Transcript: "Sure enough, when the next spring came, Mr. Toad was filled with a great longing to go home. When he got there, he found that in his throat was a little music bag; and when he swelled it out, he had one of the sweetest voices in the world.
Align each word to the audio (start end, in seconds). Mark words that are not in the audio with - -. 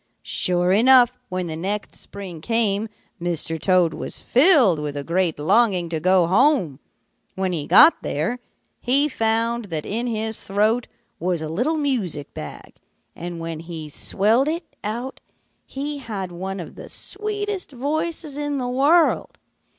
"Sure 0.23 0.71
enough, 0.71 1.11
when 1.29 1.45
the 1.45 1.55
next 1.55 1.93
spring 1.93 2.41
came, 2.41 2.89
Mr. 3.21 3.61
Toad 3.61 3.93
was 3.93 4.19
filled 4.19 4.79
with 4.79 4.97
a 4.97 5.03
great 5.03 5.37
longing 5.37 5.89
to 5.89 5.99
go 5.99 6.25
home. 6.25 6.79
When 7.35 7.53
he 7.53 7.67
got 7.67 8.01
there, 8.01 8.39
he 8.79 9.07
found 9.07 9.65
that 9.65 9.85
in 9.85 10.07
his 10.07 10.43
throat 10.43 10.87
was 11.19 11.39
a 11.43 11.47
little 11.49 11.77
music 11.77 12.33
bag; 12.33 12.77
and 13.15 13.39
when 13.39 13.59
he 13.59 13.89
swelled 13.89 14.47
it 14.47 14.75
out, 14.83 15.19
he 15.67 15.99
had 15.99 16.31
one 16.31 16.59
of 16.59 16.73
the 16.73 16.89
sweetest 16.89 17.71
voices 17.71 18.37
in 18.37 18.57
the 18.57 18.67
world. 18.67 19.37